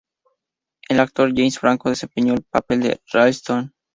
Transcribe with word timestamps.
El 0.89 0.99
actor 0.99 1.29
James 1.31 1.59
Franco 1.59 1.87
desempeñó 1.89 2.33
el 2.33 2.41
papel 2.41 2.79
de 2.81 3.01
Ralston. 3.13 3.71